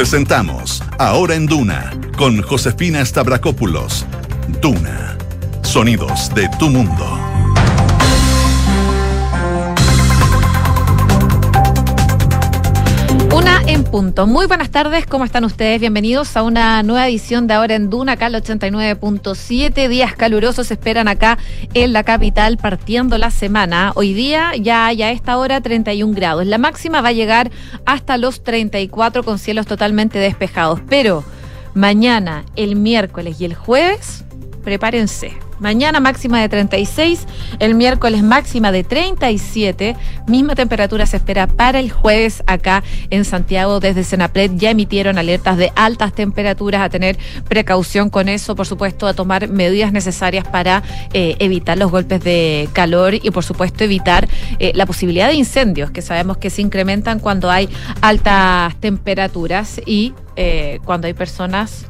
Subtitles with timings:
[0.00, 4.06] Presentamos Ahora en Duna con Josefina Stavrakopoulos.
[4.62, 5.18] Duna.
[5.60, 7.29] Sonidos de tu mundo.
[13.70, 14.26] En punto.
[14.26, 15.78] Muy buenas tardes, ¿cómo están ustedes?
[15.78, 19.88] Bienvenidos a una nueva edición de Ahora en Duna, acá al 89.7.
[19.88, 21.38] Días calurosos esperan acá
[21.74, 23.92] en la capital partiendo la semana.
[23.94, 26.46] Hoy día ya hay a esta hora 31 grados.
[26.46, 27.52] La máxima va a llegar
[27.86, 30.80] hasta los 34 con cielos totalmente despejados.
[30.88, 31.22] Pero
[31.72, 34.24] mañana, el miércoles y el jueves,
[34.64, 37.26] prepárense Mañana máxima de 36,
[37.58, 39.94] el miércoles máxima de 37.
[40.26, 43.78] Misma temperatura se espera para el jueves acá en Santiago.
[43.78, 49.06] Desde Senapred ya emitieron alertas de altas temperaturas, a tener precaución con eso, por supuesto,
[49.06, 54.28] a tomar medidas necesarias para eh, evitar los golpes de calor y, por supuesto, evitar
[54.58, 57.68] eh, la posibilidad de incendios, que sabemos que se incrementan cuando hay
[58.00, 61.86] altas temperaturas y eh, cuando hay personas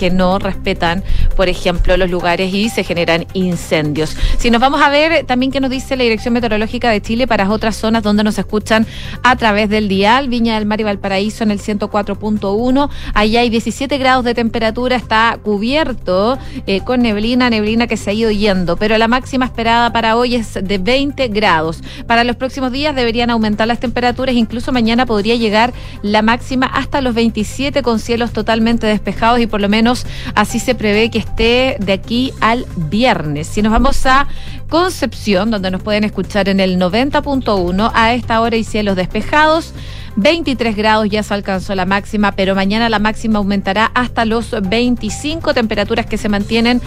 [0.00, 4.16] que no respetan, por ejemplo, los lugares y se generan incendios.
[4.38, 7.50] Si nos vamos a ver también qué nos dice la Dirección Meteorológica de Chile para
[7.50, 8.86] otras zonas donde nos escuchan
[9.22, 13.98] a través del dial, Viña del Mar y Valparaíso en el 104.1, allá hay 17
[13.98, 18.98] grados de temperatura, está cubierto eh, con neblina, neblina que se ha ido yendo, pero
[18.98, 21.80] la máxima esperada para hoy es de 20 grados.
[22.06, 27.00] Para los próximos días deberían aumentar las temperaturas, incluso mañana podría llegar la máxima hasta
[27.00, 31.76] los 27 con cielos totalmente despejados y por lo menos así se prevé que esté
[31.78, 33.46] de aquí al viernes.
[33.46, 34.26] Si nos vamos a
[34.70, 39.74] Concepción, donde nos pueden escuchar en el 90.1, a esta hora y cielos despejados.
[40.16, 45.54] 23 grados ya se alcanzó la máxima, pero mañana la máxima aumentará hasta los 25
[45.54, 46.80] temperaturas que se mantienen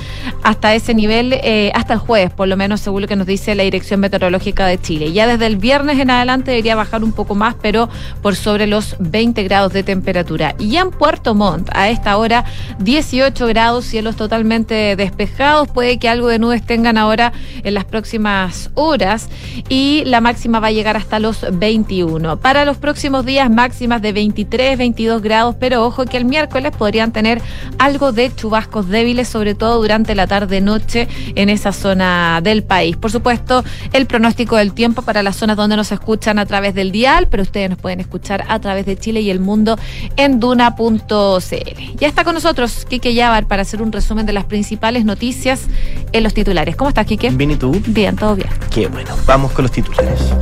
[0.43, 3.55] hasta ese nivel eh, hasta el jueves, por lo menos según lo que nos dice
[3.55, 5.11] la Dirección Meteorológica de Chile.
[5.11, 7.89] Ya desde el viernes en adelante debería bajar un poco más, pero
[8.21, 10.55] por sobre los 20 grados de temperatura.
[10.59, 12.45] Y en Puerto Montt, a esta hora,
[12.79, 15.67] 18 grados, cielos totalmente despejados.
[15.69, 17.33] Puede que algo de nubes tengan ahora
[17.63, 19.29] en las próximas horas
[19.69, 22.37] y la máxima va a llegar hasta los 21.
[22.37, 27.11] Para los próximos días máximas de 23, 22 grados, pero ojo que el miércoles podrían
[27.11, 27.41] tener
[27.77, 32.97] algo de chubascos débiles, sobre todo durante la tarde-noche en esa zona del país.
[32.97, 36.91] Por supuesto, el pronóstico del tiempo para las zonas donde nos escuchan a través del
[36.91, 39.77] dial, pero ustedes nos pueden escuchar a través de Chile y el mundo
[40.17, 41.97] en duna.cl.
[41.97, 45.67] Ya está con nosotros Kike Yavar para hacer un resumen de las principales noticias
[46.11, 46.75] en los titulares.
[46.75, 47.29] ¿Cómo estás, Kike?
[47.31, 47.79] Bien, ¿y tú?
[47.87, 48.49] Bien, todo bien.
[48.71, 49.15] Qué bueno.
[49.25, 50.33] Vamos con los titulares.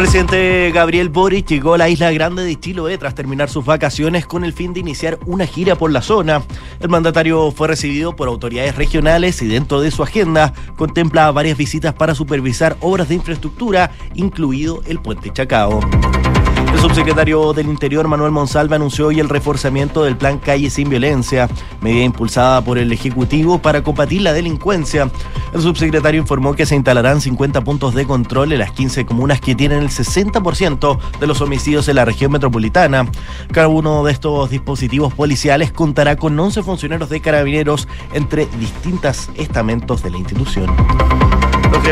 [0.00, 4.44] Presidente Gabriel Boric llegó a la isla grande de Chiloé tras terminar sus vacaciones con
[4.44, 6.42] el fin de iniciar una gira por la zona.
[6.80, 11.92] El mandatario fue recibido por autoridades regionales y dentro de su agenda contempla varias visitas
[11.92, 15.80] para supervisar obras de infraestructura, incluido el puente Chacao.
[16.80, 21.46] El subsecretario del Interior, Manuel Monsalve, anunció hoy el reforzamiento del plan Calle Sin Violencia,
[21.82, 25.10] medida impulsada por el Ejecutivo para combatir la delincuencia.
[25.52, 29.54] El subsecretario informó que se instalarán 50 puntos de control en las 15 comunas que
[29.54, 33.06] tienen el 60% de los homicidios en la región metropolitana.
[33.52, 40.02] Cada uno de estos dispositivos policiales contará con 11 funcionarios de carabineros entre distintos estamentos
[40.02, 40.74] de la institución.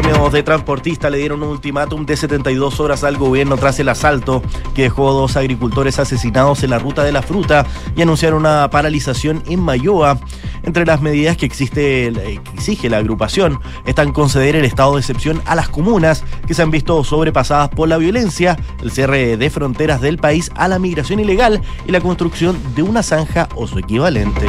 [0.00, 4.44] Gremios de transportistas le dieron un ultimátum de 72 horas al gobierno tras el asalto
[4.72, 7.66] que dejó dos agricultores asesinados en la ruta de la fruta
[7.96, 10.20] y anunciaron una paralización en Mayoa.
[10.62, 15.42] Entre las medidas que, existe, que exige la agrupación están conceder el estado de excepción
[15.46, 20.00] a las comunas que se han visto sobrepasadas por la violencia, el cierre de fronteras
[20.00, 24.46] del país a la migración ilegal y la construcción de una zanja o su equivalente.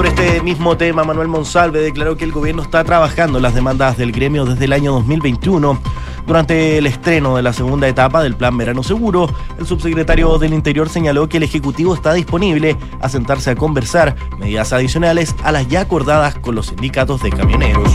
[0.00, 4.12] Sobre este mismo tema, Manuel Monsalve declaró que el gobierno está trabajando las demandas del
[4.12, 5.78] gremio desde el año 2021.
[6.26, 9.28] Durante el estreno de la segunda etapa del Plan Verano Seguro,
[9.58, 14.72] el subsecretario del Interior señaló que el Ejecutivo está disponible a sentarse a conversar medidas
[14.72, 17.92] adicionales a las ya acordadas con los sindicatos de camioneros.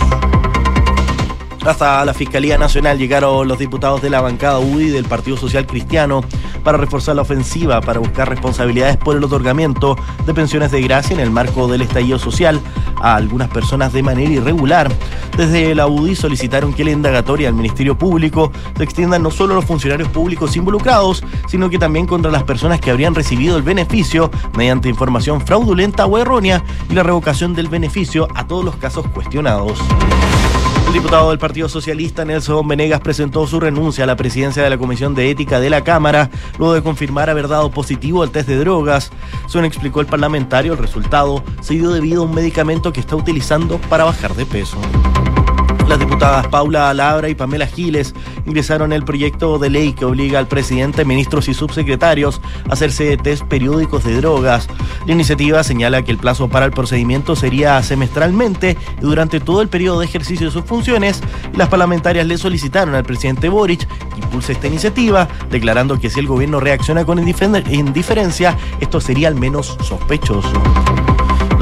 [1.65, 6.23] Hasta la Fiscalía Nacional llegaron los diputados de la bancada UDI del Partido Social Cristiano
[6.63, 9.95] para reforzar la ofensiva para buscar responsabilidades por el otorgamiento
[10.27, 12.62] de pensiones de gracia en el marco del estallido social
[13.01, 14.91] a algunas personas de manera irregular.
[15.35, 19.56] Desde la UDI solicitaron que la indagatoria al Ministerio Público se extienda no solo a
[19.56, 24.29] los funcionarios públicos involucrados, sino que también contra las personas que habrían recibido el beneficio
[24.56, 29.79] mediante información fraudulenta o errónea y la revocación del beneficio a todos los casos cuestionados.
[30.95, 35.13] Diputado del Partido Socialista, Nelson Venegas, presentó su renuncia a la presidencia de la Comisión
[35.13, 39.12] de Ética de la Cámara, luego de confirmar haber dado positivo al test de drogas.
[39.50, 43.77] Según explicó el parlamentario, el resultado se dio debido a un medicamento que está utilizando
[43.89, 44.77] para bajar de peso.
[45.95, 48.13] Las diputadas Paula Labra y Pamela Giles
[48.45, 53.45] ingresaron el proyecto de ley que obliga al presidente, ministros y subsecretarios a hacerse test
[53.45, 54.68] periódicos de drogas.
[55.06, 59.69] La iniciativa señala que el plazo para el procedimiento sería semestralmente y durante todo el
[59.69, 61.21] periodo de ejercicio de sus funciones.
[61.53, 66.27] Las parlamentarias le solicitaron al presidente Boric que impulse esta iniciativa, declarando que si el
[66.27, 70.51] gobierno reacciona con indiferencia, esto sería al menos sospechoso.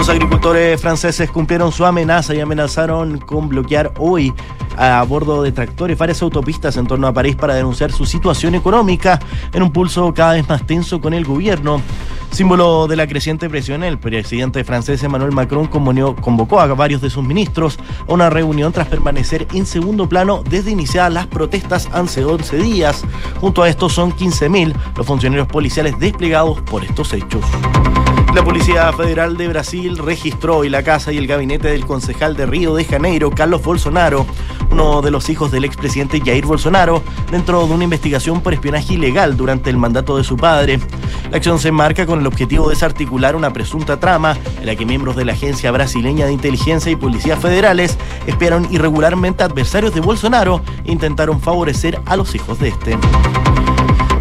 [0.03, 4.33] Los agricultores franceses cumplieron su amenaza y amenazaron con bloquear hoy
[4.75, 9.21] a bordo de tractores varias autopistas en torno a París para denunciar su situación económica
[9.53, 11.81] en un pulso cada vez más tenso con el gobierno.
[12.31, 17.23] Símbolo de la creciente presión, el presidente francés Emmanuel Macron convocó a varios de sus
[17.23, 22.57] ministros a una reunión tras permanecer en segundo plano desde iniciadas las protestas hace 11
[22.57, 23.05] días.
[23.39, 27.45] Junto a estos son 15.000 los funcionarios policiales desplegados por estos hechos.
[28.33, 32.47] La Policía Federal de Brasil registró y la casa y el gabinete del concejal de
[32.47, 34.25] Río de Janeiro, Carlos Bolsonaro,
[34.71, 39.37] uno de los hijos del expresidente Jair Bolsonaro, dentro de una investigación por espionaje ilegal
[39.37, 40.79] durante el mandato de su padre.
[41.29, 44.85] La acción se enmarca con el objetivo de desarticular una presunta trama en la que
[44.85, 50.59] miembros de la Agencia Brasileña de Inteligencia y Policías Federales espiaron irregularmente adversarios de Bolsonaro
[50.85, 52.97] e intentaron favorecer a los hijos de este.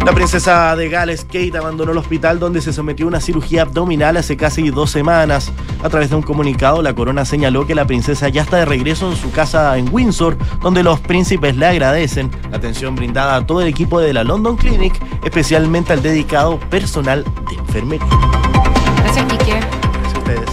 [0.05, 4.17] La princesa de Gales, Kate, abandonó el hospital donde se sometió a una cirugía abdominal
[4.17, 5.49] hace casi dos semanas.
[5.81, 9.09] A través de un comunicado, la corona señaló que la princesa ya está de regreso
[9.09, 13.61] en su casa en Windsor, donde los príncipes le agradecen la atención brindada a todo
[13.61, 18.07] el equipo de la London Clinic, especialmente al dedicado personal de enfermería.
[19.03, 19.59] Gracias, Quique.
[19.59, 20.52] Gracias a ustedes.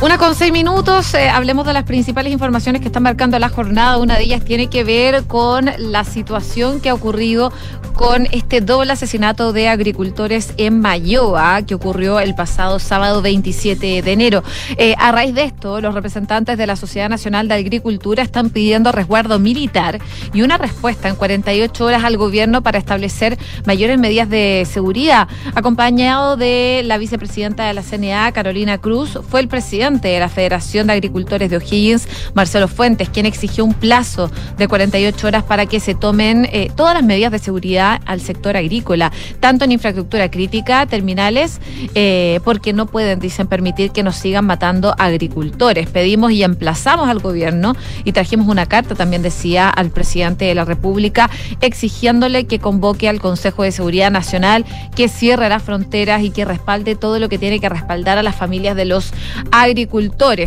[0.00, 3.96] Una con seis minutos, eh, hablemos de las principales informaciones que están marcando la jornada.
[3.96, 7.52] Una de ellas tiene que ver con la situación que ha ocurrido
[7.94, 14.12] con este doble asesinato de agricultores en Mayoa que ocurrió el pasado sábado 27 de
[14.12, 14.42] enero.
[14.76, 18.90] Eh, a raíz de esto, los representantes de la Sociedad Nacional de Agricultura están pidiendo
[18.90, 20.00] resguardo militar
[20.32, 25.28] y una respuesta en 48 horas al gobierno para establecer mayores medidas de seguridad.
[25.54, 30.86] Acompañado de la vicepresidenta de la CNA, Carolina Cruz, fue el presidente de la Federación
[30.86, 35.78] de Agricultores de O'Higgins, Marcelo Fuentes, quien exigió un plazo de 48 horas para que
[35.78, 40.86] se tomen eh, todas las medidas de seguridad al sector agrícola, tanto en infraestructura crítica,
[40.86, 41.60] terminales,
[41.94, 45.90] eh, porque no pueden, dicen, permitir que nos sigan matando agricultores.
[45.90, 50.64] Pedimos y emplazamos al gobierno y trajimos una carta, también decía, al presidente de la
[50.64, 51.28] República,
[51.60, 54.64] exigiéndole que convoque al Consejo de Seguridad Nacional,
[54.96, 58.34] que cierre las fronteras y que respalde todo lo que tiene que respaldar a las
[58.34, 59.12] familias de los
[59.50, 59.73] agricultores,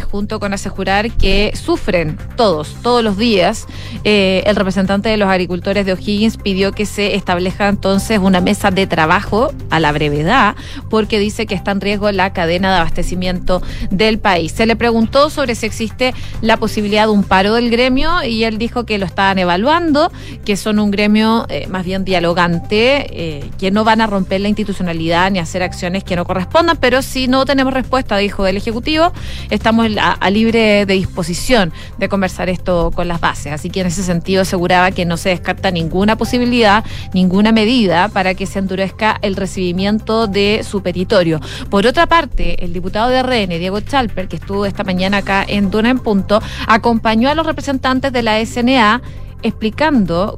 [0.09, 3.65] junto con asegurar que sufren todos, todos los días.
[4.03, 8.71] Eh, el representante de los agricultores de O'Higgins pidió que se establezca entonces una mesa
[8.71, 10.55] de trabajo a la brevedad,
[10.89, 14.51] porque dice que está en riesgo la cadena de abastecimiento del país.
[14.51, 18.57] Se le preguntó sobre si existe la posibilidad de un paro del gremio y él
[18.57, 20.11] dijo que lo estaban evaluando,
[20.45, 24.47] que son un gremio eh, más bien dialogante, eh, que no van a romper la
[24.47, 29.11] institucionalidad ni hacer acciones que no correspondan, pero si no tenemos respuesta, dijo el Ejecutivo,
[29.49, 33.53] estamos a, libre de disposición de conversar esto con las bases.
[33.53, 36.83] Así que en ese sentido aseguraba que no se descarta ninguna posibilidad
[37.13, 41.39] ninguna medida para que se endurezca el recibimiento de su petitorio.
[41.69, 45.69] Por otra parte, el diputado de RN, Diego Chalper, que estuvo esta mañana acá en
[45.69, 49.01] Duna en Punto, acompañó a los representantes de la SNA
[49.43, 50.37] explicando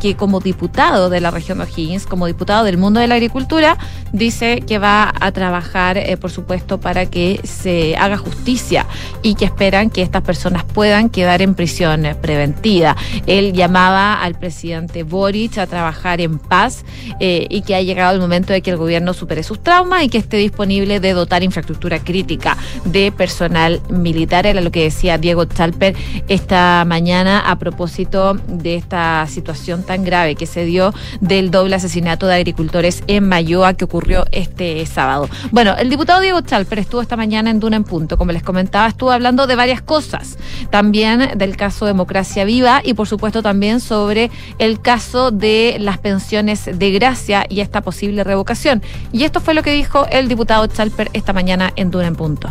[0.00, 3.78] que como diputado de la región de O'Higgins, como diputado del mundo de la agricultura,
[4.12, 8.86] dice que va a trabajar, eh, por supuesto, para que se haga justicia
[9.22, 12.96] y que esperan que estas personas puedan quedar en prisión preventiva.
[13.26, 16.84] Él llamaba al presidente Boric a trabajar en paz
[17.20, 20.08] eh, y que ha llegado el momento de que el gobierno supere sus traumas y
[20.08, 24.46] que esté disponible de dotar infraestructura crítica de personal militar.
[24.46, 25.94] Era lo que decía Diego Chalper
[26.28, 32.28] esta mañana a propósito de esta situación tan grave que se dio del doble asesinato
[32.28, 35.28] de agricultores en Mayoa que ocurrió este sábado.
[35.50, 38.16] Bueno, el diputado Diego Chalper estuvo esta mañana en Duna en Punto.
[38.16, 40.38] Como les comentaba, estuvo hablando de varias cosas.
[40.70, 44.30] También del caso Democracia Viva y por supuesto también sobre
[44.60, 48.82] el caso de las pensiones de gracia y esta posible revocación.
[49.12, 52.48] Y esto fue lo que dijo el diputado Chalper esta mañana en Duna en Punto.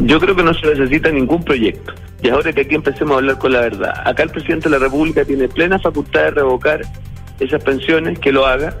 [0.00, 1.92] Yo creo que no se necesita ningún proyecto.
[2.22, 3.92] Y ahora que aquí empecemos a hablar con la verdad.
[4.04, 6.80] Acá el presidente de la República tiene plena facultad de revocar
[7.38, 8.74] esas pensiones, que lo haga.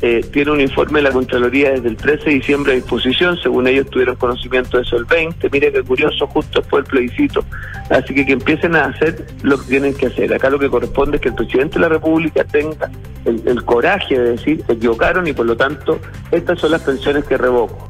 [0.00, 3.66] Eh, tiene un informe de la Contraloría desde el 13 de diciembre a disposición, según
[3.66, 7.44] ellos tuvieron conocimiento de eso el 20, mire qué curioso, justo después del plebiscito.
[7.90, 10.32] Así que que empiecen a hacer lo que tienen que hacer.
[10.32, 12.88] Acá lo que corresponde es que el presidente de la República tenga
[13.24, 15.98] el, coraje de decir, equivocaron y por lo tanto
[16.30, 17.88] estas son las pensiones que revoco.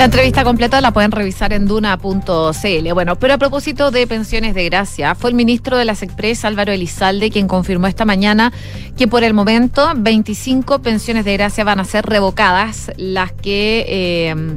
[0.00, 2.92] La entrevista completa la pueden revisar en duna.cl.
[2.94, 6.72] Bueno, pero a propósito de pensiones de gracia, fue el ministro de las Express, Álvaro
[6.72, 8.50] Elizalde, quien confirmó esta mañana
[8.96, 13.84] que por el momento 25 pensiones de gracia van a ser revocadas, las que...
[13.88, 14.56] Eh,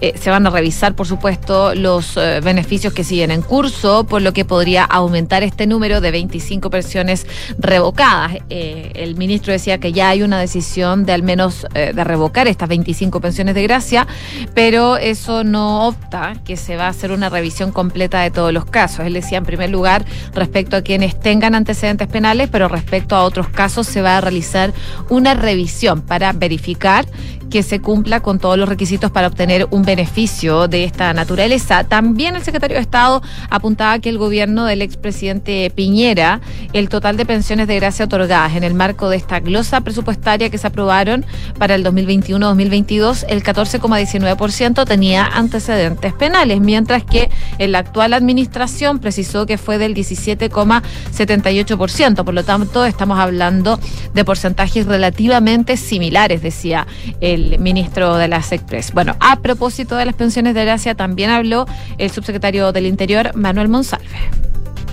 [0.00, 4.22] eh, se van a revisar, por supuesto, los eh, beneficios que siguen en curso, por
[4.22, 7.26] lo que podría aumentar este número de 25 pensiones
[7.58, 8.38] revocadas.
[8.50, 12.68] Eh, el ministro decía que ya hay una decisión de al menos de revocar estas
[12.68, 14.06] 25 pensiones de gracia,
[14.54, 18.64] pero eso no opta que se va a hacer una revisión completa de todos los
[18.64, 19.06] casos.
[19.06, 23.48] Él decía, en primer lugar, respecto a quienes tengan antecedentes penales, pero respecto a otros
[23.48, 24.72] casos se va a realizar
[25.08, 27.06] una revisión para verificar
[27.50, 31.84] que se cumpla con todos los requisitos para obtener un beneficio de esta naturaleza.
[31.84, 36.40] También el secretario de Estado apuntaba que el gobierno del expresidente Piñera,
[36.72, 40.58] el total de pensiones de gracia otorgadas en el marco de esta glosa presupuestaria que
[40.58, 41.24] se aprobaron
[41.58, 49.46] para el 2021-2022, el 14,19% tenía antecedentes penales, mientras que en la actual administración precisó
[49.46, 52.24] que fue del 17,78%.
[52.24, 53.80] Por lo tanto, estamos hablando
[54.12, 56.86] de porcentajes relativamente similares, decía
[57.34, 58.92] el ministro de las Express.
[58.92, 61.66] Bueno, a propósito de las pensiones de gracia, también habló
[61.98, 64.06] el subsecretario del Interior, Manuel Monsalve.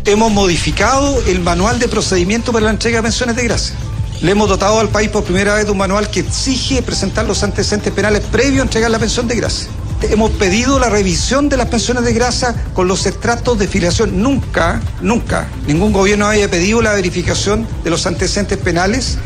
[0.05, 3.75] Hemos modificado el manual de procedimiento para la entrega de pensiones de gracia.
[4.21, 7.43] Le hemos dotado al país por primera vez de un manual que exige presentar los
[7.43, 9.67] antecedentes penales previo a entregar la pensión de gracia.
[10.09, 14.21] Hemos pedido la revisión de las pensiones de gracia con los extractos de filiación.
[14.21, 19.19] Nunca, nunca, ningún gobierno haya pedido la verificación de los antecedentes penales.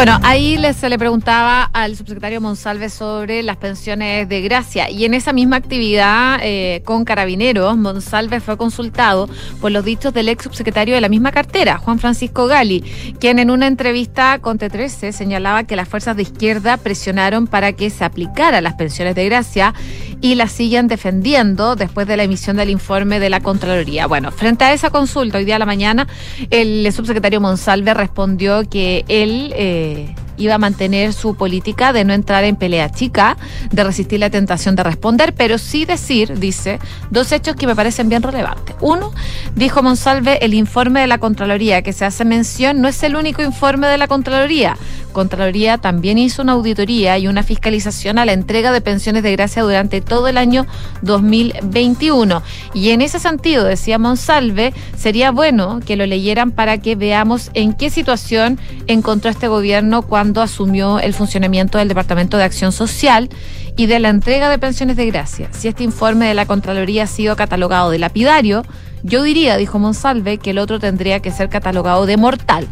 [0.00, 5.12] Bueno, ahí se le preguntaba al subsecretario Monsalve sobre las pensiones de gracia y en
[5.12, 9.28] esa misma actividad eh, con carabineros, Monsalve fue consultado
[9.60, 12.80] por los dichos del ex subsecretario de la misma cartera, Juan Francisco Gali,
[13.20, 17.90] quien en una entrevista con T13 señalaba que las fuerzas de izquierda presionaron para que
[17.90, 19.74] se aplicaran las pensiones de gracia
[20.22, 24.06] y las siguen defendiendo después de la emisión del informe de la Contraloría.
[24.06, 26.08] Bueno, frente a esa consulta hoy día a la mañana,
[26.48, 29.52] el subsecretario Monsalve respondió que él...
[29.54, 33.36] Eh, que iba a mantener su política de no entrar en pelea chica,
[33.70, 36.78] de resistir la tentación de responder, pero sí decir, dice,
[37.10, 38.74] dos hechos que me parecen bien relevantes.
[38.80, 39.12] Uno,
[39.54, 43.42] dijo Monsalve, el informe de la Contraloría que se hace mención no es el único
[43.42, 44.76] informe de la Contraloría.
[45.12, 49.62] Contraloría también hizo una auditoría y una fiscalización a la entrega de pensiones de gracia
[49.62, 50.66] durante todo el año
[51.02, 52.42] 2021.
[52.74, 57.72] Y en ese sentido, decía Monsalve, sería bueno que lo leyeran para que veamos en
[57.72, 63.28] qué situación encontró este gobierno cuando asumió el funcionamiento del Departamento de Acción Social
[63.76, 65.48] y de la entrega de pensiones de gracia.
[65.52, 68.64] Si este informe de la Contraloría ha sido catalogado de lapidario,
[69.02, 72.68] yo diría, dijo Monsalve, que el otro tendría que ser catalogado de mortal.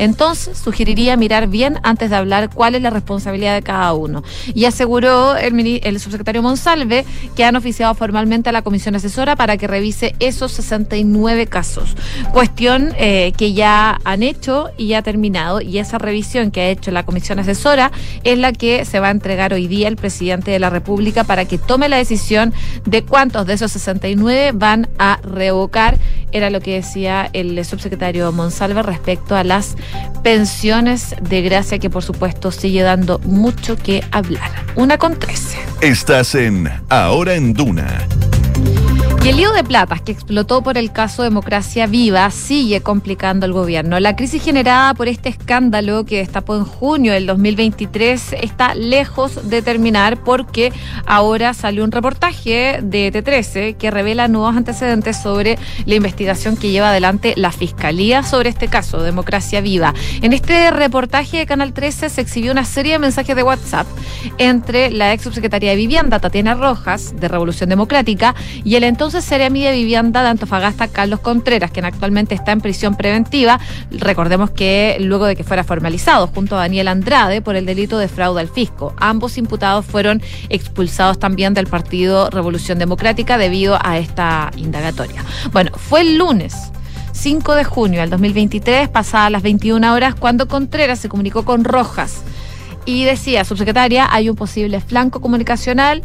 [0.00, 4.24] Entonces, sugeriría mirar bien antes de hablar cuál es la responsabilidad de cada uno.
[4.54, 7.04] Y aseguró el, subsecretario Monsalve
[7.36, 11.94] que han oficiado formalmente a la comisión asesora para que revise esos 69 casos.
[12.32, 15.60] Cuestión eh, que ya han hecho y ya ha terminado.
[15.60, 17.92] Y esa revisión que ha hecho la comisión asesora
[18.24, 21.44] es la que se va a entregar hoy día el presidente de la República para
[21.44, 22.54] que tome la decisión
[22.86, 25.98] de cuántos de esos 69 van a revocar.
[26.32, 29.76] Era lo que decía el subsecretario Monsalve respecto a las
[30.22, 34.50] pensiones de gracia que por supuesto sigue dando mucho que hablar.
[34.76, 35.58] Una con trece.
[35.80, 38.06] Estás en Ahora en Duna.
[39.22, 43.52] Y el lío de platas que explotó por el caso Democracia Viva sigue complicando el
[43.52, 44.00] gobierno.
[44.00, 49.60] La crisis generada por este escándalo que destapó en junio del 2023 está lejos de
[49.60, 50.72] terminar porque
[51.04, 56.88] ahora salió un reportaje de T13 que revela nuevos antecedentes sobre la investigación que lleva
[56.88, 59.92] adelante la Fiscalía sobre este caso, Democracia Viva.
[60.22, 63.86] En este reportaje de Canal 13 se exhibió una serie de mensajes de WhatsApp
[64.38, 68.34] entre la ex subsecretaria de Vivienda, Tatiana Rojas, de Revolución Democrática,
[68.64, 72.60] y el entonces entonces Seremi de Vivienda de Antofagasta, Carlos Contreras, quien actualmente está en
[72.60, 73.58] prisión preventiva.
[73.90, 78.06] Recordemos que luego de que fuera formalizado junto a Daniel Andrade por el delito de
[78.06, 84.52] fraude al fisco, ambos imputados fueron expulsados también del Partido Revolución Democrática debido a esta
[84.54, 85.24] indagatoria.
[85.52, 86.54] Bueno, fue el lunes.
[87.10, 92.22] 5 de junio del 2023, pasadas las 21 horas, cuando Contreras se comunicó con Rojas
[92.84, 96.04] y decía, subsecretaria, hay un posible flanco comunicacional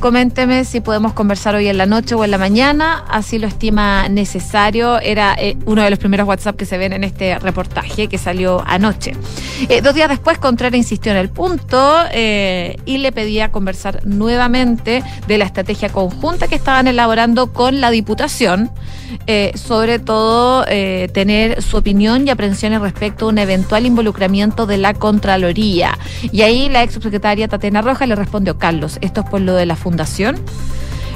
[0.00, 4.08] Coménteme si podemos conversar hoy en la noche o en la mañana, así lo estima
[4.08, 5.00] necesario.
[5.00, 8.62] Era eh, uno de los primeros WhatsApp que se ven en este reportaje que salió
[8.64, 9.14] anoche.
[9.68, 15.02] Eh, dos días después, Contreras insistió en el punto eh, y le pedía conversar nuevamente
[15.26, 18.70] de la estrategia conjunta que estaban elaborando con la Diputación,
[19.54, 25.98] sobre todo tener su opinión y aprensiones respecto a un eventual involucramiento de la Contraloría.
[26.30, 29.66] Y ahí la ex subsecretaria Tatiana Rojas le respondió, Carlos, ¿esto es por lo de
[29.66, 30.36] la fundación?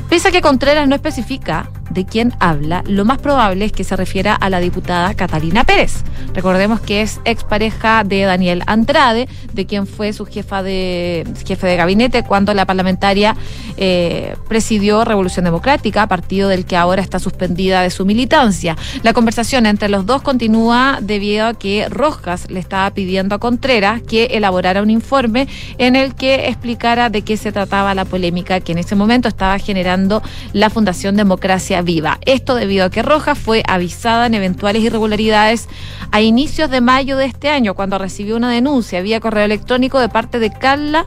[0.08, 3.96] Pese a que Contreras no especifica de quién habla, lo más probable es que se
[3.96, 6.02] refiera a la diputada Catalina Pérez.
[6.34, 11.76] Recordemos que es expareja de Daniel Andrade, de quien fue su jefa de jefe de
[11.76, 13.36] gabinete cuando la parlamentaria
[13.76, 18.76] eh, presidió Revolución Democrática, partido del que ahora está suspendida de su militancia.
[19.02, 24.02] La conversación entre los dos continúa debido a que Rojas le estaba pidiendo a Contreras
[24.02, 28.72] que elaborara un informe en el que explicara de qué se trataba la polémica que
[28.72, 30.22] en ese momento estaba generando
[30.52, 32.18] la Fundación Democracia viva.
[32.26, 35.68] Esto debido a que Rojas fue avisada en eventuales irregularidades
[36.10, 40.08] a inicios de mayo de este año, cuando recibió una denuncia vía correo electrónico de
[40.08, 41.06] parte de Carla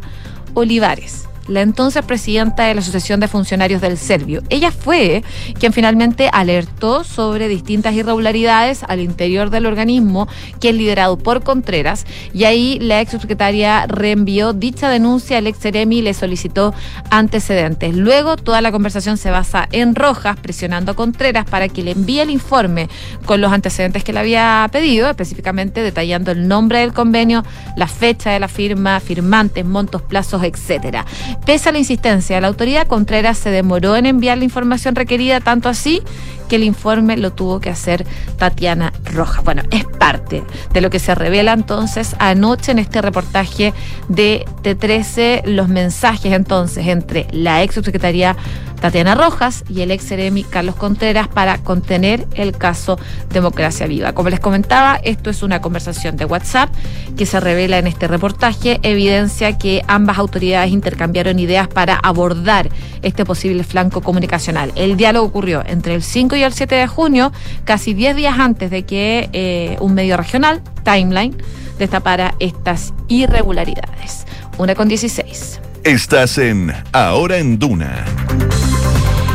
[0.54, 4.42] Olivares la entonces presidenta de la Asociación de Funcionarios del Servio.
[4.50, 5.24] Ella fue
[5.60, 10.28] quien finalmente alertó sobre distintas irregularidades al interior del organismo,
[10.60, 15.60] que es liderado por Contreras, y ahí la ex subsecretaria reenvió dicha denuncia al ex
[15.60, 16.74] Ceremi y le solicitó
[17.10, 17.96] antecedentes.
[17.96, 22.20] Luego, toda la conversación se basa en Rojas presionando a Contreras para que le envíe
[22.20, 22.90] el informe
[23.26, 27.44] con los antecedentes que le había pedido, específicamente detallando el nombre del convenio,
[27.76, 31.06] la fecha de la firma, firmantes, montos, plazos, etcétera.
[31.46, 35.70] Pese a la insistencia la autoridad, Contreras se demoró en enviar la información requerida, tanto
[35.70, 36.02] así
[36.46, 38.06] que el informe lo tuvo que hacer
[38.38, 39.44] Tatiana Rojas.
[39.44, 43.74] Bueno, es parte de lo que se revela entonces anoche en este reportaje
[44.08, 48.36] de T13, los mensajes entonces entre la ex subsecretaría
[48.80, 53.00] Tatiana Rojas y el ex Ceremi Carlos Contreras para contener el caso
[53.32, 54.14] Democracia Viva.
[54.14, 56.70] Como les comentaba, esto es una conversación de WhatsApp
[57.18, 62.70] que se revela en este reportaje, evidencia que ambas autoridades intercambiaron ideas para abordar
[63.02, 64.72] este posible flanco comunicacional.
[64.76, 67.32] El diálogo ocurrió entre el 5 y el 7 de junio,
[67.64, 71.36] casi 10 días antes de que eh, un medio regional, Timeline,
[71.78, 74.26] destapara estas irregularidades.
[74.58, 75.60] Una con 16.
[75.84, 78.06] Estás en Ahora en Duna.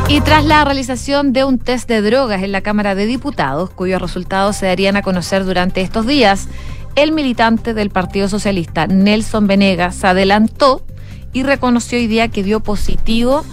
[0.07, 4.01] Y tras la realización de un test de drogas en la Cámara de Diputados, cuyos
[4.01, 6.49] resultados se darían a conocer durante estos días,
[6.95, 10.83] el militante del Partido Socialista, Nelson Venegas, adelantó
[11.31, 13.45] y reconoció hoy día que dio positivo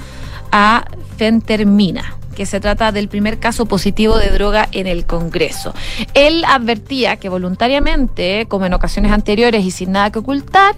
[0.51, 0.85] a
[1.17, 5.75] fentermina que se trata del primer caso positivo de droga en el Congreso.
[6.15, 10.77] Él advertía que voluntariamente, como en ocasiones anteriores y sin nada que ocultar,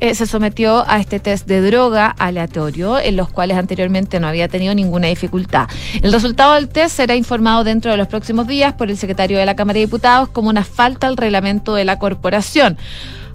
[0.00, 4.48] eh, se sometió a este test de droga aleatorio, en los cuales anteriormente no había
[4.48, 5.68] tenido ninguna dificultad.
[6.02, 9.46] El resultado del test será informado dentro de los próximos días por el secretario de
[9.46, 12.78] la Cámara de Diputados como una falta al reglamento de la corporación.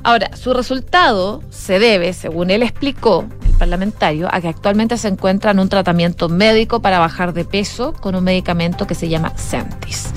[0.03, 5.51] Ahora, su resultado se debe, según él explicó, el parlamentario, a que actualmente se encuentra
[5.51, 10.09] en un tratamiento médico para bajar de peso con un medicamento que se llama Centis,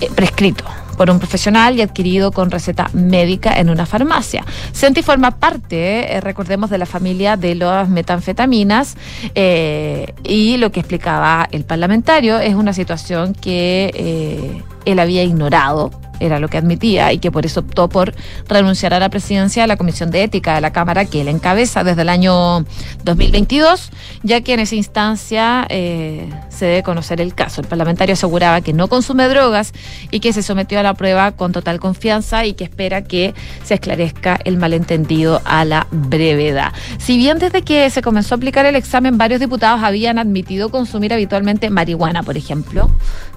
[0.00, 0.64] eh, prescrito
[1.00, 4.44] por un profesional y adquirido con receta médica en una farmacia.
[4.72, 8.98] Senti forma parte, eh, recordemos, de la familia de las metanfetaminas
[9.34, 15.90] eh, y lo que explicaba el parlamentario es una situación que eh, él había ignorado
[16.20, 18.14] era lo que admitía y que por eso optó por
[18.48, 21.82] renunciar a la presidencia de la Comisión de Ética de la Cámara que él encabeza
[21.84, 22.64] desde el año
[23.04, 23.90] 2022,
[24.22, 27.60] ya que en esa instancia eh, se debe conocer el caso.
[27.60, 29.72] El parlamentario aseguraba que no consume drogas
[30.10, 33.74] y que se sometió a la prueba con total confianza y que espera que se
[33.74, 36.72] esclarezca el malentendido a la brevedad.
[36.98, 41.12] Si bien desde que se comenzó a aplicar el examen varios diputados habían admitido consumir
[41.12, 42.90] habitualmente marihuana, por ejemplo,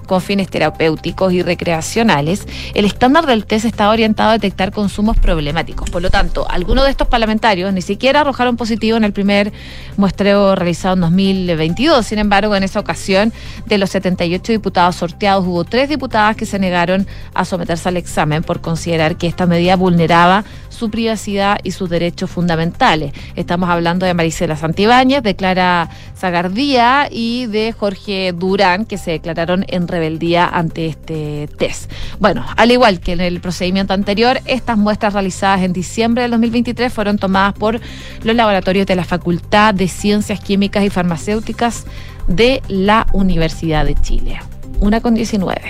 [0.04, 5.90] con fines terapéuticos y recreacionales, el estándar del test está orientado a detectar consumos problemáticos.
[5.90, 9.52] Por lo tanto, algunos de estos parlamentarios ni siquiera arrojaron positivo en el primer
[9.96, 12.06] muestreo realizado en 2022.
[12.06, 13.32] Sin embargo, en esa ocasión,
[13.66, 18.42] de los 78 diputados sorteados, hubo tres diputadas que se negaron a someterse al examen
[18.42, 23.12] por considerar que esta medida vulneraba su privacidad y sus derechos fundamentales.
[23.36, 25.88] Estamos hablando de Marisela Santibáñez, de Clara
[26.18, 31.90] Zagardía y de Jorge Durán, que se declararon en rebeldía ante este test.
[32.18, 36.92] Bueno, al igual que en el procedimiento anterior, estas muestras realizadas en diciembre del 2023
[36.92, 37.80] fueron tomadas por
[38.24, 41.84] los laboratorios de la Facultad de Ciencias Químicas y Farmacéuticas
[42.26, 44.40] de la Universidad de Chile.
[44.80, 45.60] Una con 19.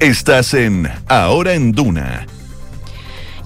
[0.00, 2.26] Estás en Ahora en Duna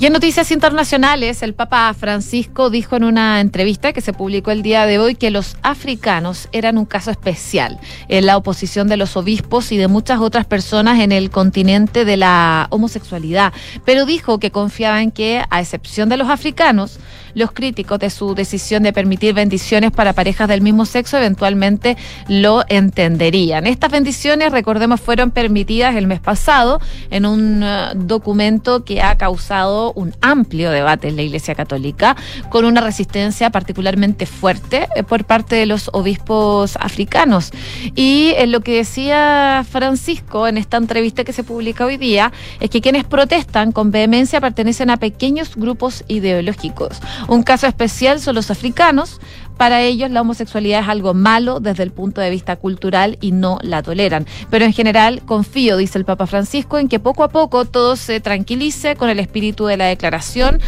[0.01, 4.63] Y en noticias internacionales, el Papa Francisco dijo en una entrevista que se publicó el
[4.63, 9.17] día de hoy que los africanos eran un caso especial en la oposición de los
[9.17, 13.53] obispos y de muchas otras personas en el continente de la homosexualidad,
[13.85, 17.01] pero dijo que confiaba en que, a excepción de los africanos,
[17.39, 21.97] los críticos de su decisión de permitir bendiciones para parejas del mismo sexo eventualmente
[22.29, 23.67] lo entenderían.
[23.67, 29.93] Estas bendiciones, recordemos, fueron permitidas el mes pasado en un uh, documento que ha causado
[29.95, 32.17] un amplio debate en la Iglesia Católica,
[32.51, 37.53] con una resistencia particularmente fuerte eh, por parte de los obispos africanos.
[37.95, 42.71] Y en lo que decía Francisco en esta entrevista que se publica hoy día, es
[42.71, 47.01] que quienes protestan con vehemencia pertenecen a pequeños grupos ideológicos.
[47.29, 49.21] Un caso especial son los africanos.
[49.57, 53.59] Para ellos la homosexualidad es algo malo desde el punto de vista cultural y no
[53.63, 54.27] la toleran.
[54.51, 58.21] Pero en general confío, dice el Papa Francisco, en que poco a poco todo se
[58.21, 60.61] tranquilice con el espíritu de la declaración.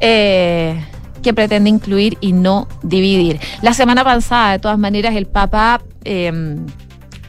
[0.00, 0.82] Eh,
[1.22, 3.40] que pretende incluir y no dividir.
[3.60, 6.30] La semana pasada, de todas maneras, el Papa eh,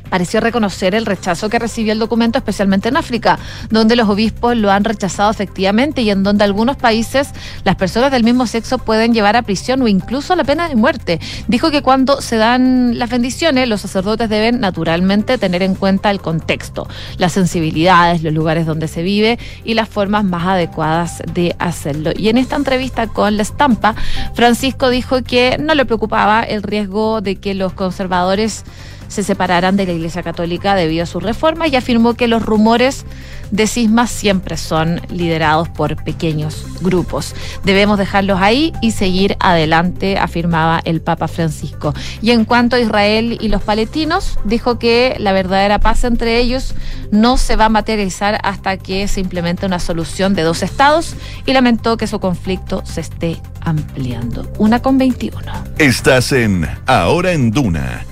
[0.07, 3.39] pareció reconocer el rechazo que recibió el documento, especialmente en África,
[3.69, 7.29] donde los obispos lo han rechazado efectivamente y en donde algunos países
[7.63, 10.75] las personas del mismo sexo pueden llevar a prisión o incluso a la pena de
[10.75, 11.19] muerte.
[11.47, 16.21] Dijo que cuando se dan las bendiciones, los sacerdotes deben naturalmente tener en cuenta el
[16.21, 22.11] contexto, las sensibilidades, los lugares donde se vive y las formas más adecuadas de hacerlo.
[22.15, 23.95] Y en esta entrevista con la estampa,
[24.33, 28.63] Francisco dijo que no le preocupaba el riesgo de que los conservadores
[29.07, 33.05] se separarán de la Iglesia Católica debido a su reforma y afirmó que los rumores
[33.51, 37.33] de cismas siempre son liderados por pequeños grupos.
[37.63, 41.93] Debemos dejarlos ahí y seguir adelante, afirmaba el Papa Francisco.
[42.21, 46.73] Y en cuanto a Israel y los palestinos, dijo que la verdadera paz entre ellos
[47.11, 51.15] no se va a materializar hasta que se implemente una solución de dos estados
[51.45, 54.51] y lamentó que su conflicto se esté ampliando.
[54.57, 55.39] Una con 21.
[55.77, 58.05] Estás en Ahora en Duna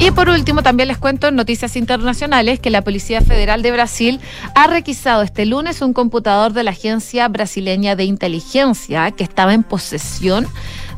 [0.00, 4.20] y por último, también les cuento en noticias internacionales que la Policía Federal de Brasil
[4.54, 9.62] ha requisado este lunes un computador de la Agencia Brasileña de Inteligencia que estaba en
[9.62, 10.46] posesión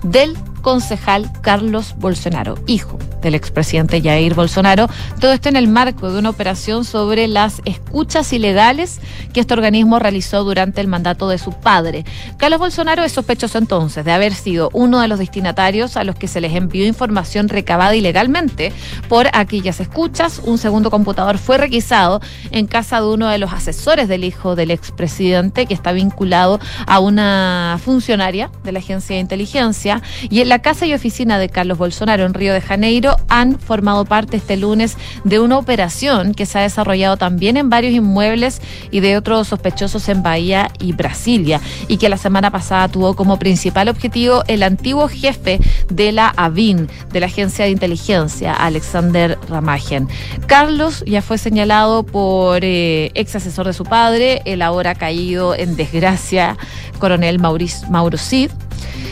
[0.02, 4.88] del concejal Carlos Bolsonaro, hijo del expresidente Jair Bolsonaro.
[5.20, 9.00] Todo esto en el marco de una operación sobre las escuchas ilegales
[9.32, 12.04] que este organismo realizó durante el mandato de su padre.
[12.36, 16.26] Carlos Bolsonaro es sospechoso entonces de haber sido uno de los destinatarios a los que
[16.26, 18.72] se les envió información recabada ilegalmente
[19.08, 20.40] por aquellas escuchas.
[20.44, 24.72] Un segundo computador fue requisado en casa de uno de los asesores del hijo del
[24.72, 30.55] expresidente que está vinculado a una funcionaria de la agencia de inteligencia y en la
[30.60, 34.96] casa y oficina de Carlos Bolsonaro en Río de Janeiro han formado parte este lunes
[35.24, 40.08] de una operación que se ha desarrollado también en varios inmuebles y de otros sospechosos
[40.08, 45.08] en Bahía y Brasilia y que la semana pasada tuvo como principal objetivo el antiguo
[45.08, 50.08] jefe de la AVIN, de la Agencia de Inteligencia, Alexander Ramagen.
[50.46, 55.76] Carlos ya fue señalado por eh, ex asesor de su padre, el ahora caído en
[55.76, 56.56] desgracia
[56.98, 58.50] coronel Mauricio, Mauro Cid,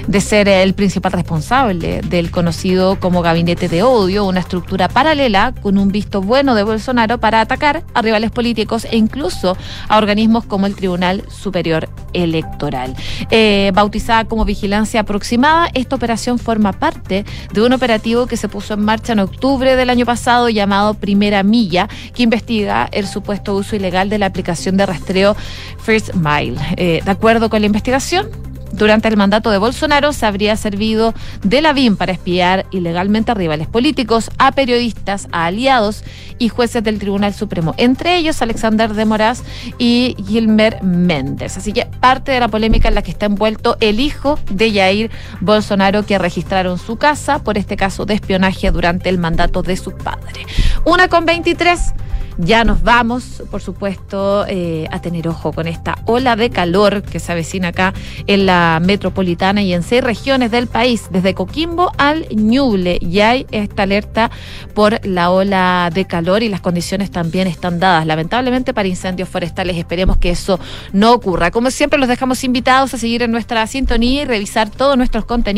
[0.06, 5.78] de ser el principal responsable del conocido como Gabinete de Odio, una estructura paralela con
[5.78, 9.56] un visto bueno de Bolsonaro para atacar a rivales políticos e incluso
[9.88, 12.94] a organismos como el Tribunal Superior Electoral.
[13.30, 18.74] Eh, bautizada como Vigilancia Aproximada, esta operación forma parte de un operativo que se puso
[18.74, 23.76] en marcha en octubre del año pasado llamado Primera Milla, que investiga el supuesto uso
[23.76, 25.36] ilegal de la aplicación de rastreo
[25.78, 26.58] First Mile.
[26.76, 28.28] Eh, de acuerdo con la investigación,
[28.74, 33.34] durante el mandato de Bolsonaro se habría servido de la BIM para espiar ilegalmente a
[33.34, 36.04] rivales políticos, a periodistas, a aliados
[36.38, 39.42] y jueces del Tribunal Supremo, entre ellos Alexander de Moraz
[39.78, 41.56] y Gilmer Méndez.
[41.56, 45.10] Así que parte de la polémica en la que está envuelto el hijo de Jair
[45.40, 49.92] Bolsonaro que registraron su casa por este caso de espionaje durante el mandato de su
[49.92, 50.46] padre.
[50.84, 51.94] Una con 23.
[52.38, 57.20] Ya nos vamos, por supuesto, eh, a tener ojo con esta ola de calor que
[57.20, 57.94] se avecina acá
[58.26, 62.98] en la metropolitana y en seis regiones del país, desde Coquimbo al Ñuble.
[63.00, 64.30] Y hay esta alerta
[64.74, 69.76] por la ola de calor y las condiciones también están dadas, lamentablemente, para incendios forestales.
[69.76, 70.58] Esperemos que eso
[70.92, 71.50] no ocurra.
[71.50, 75.54] Como siempre, los dejamos invitados a seguir en nuestra sintonía y revisar todos nuestros contenidos